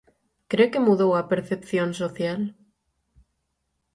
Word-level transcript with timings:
Cre 0.51 0.65
que 0.71 0.85
mudou 0.87 1.11
a 1.15 1.27
percepción 1.31 1.89
social? 2.01 2.41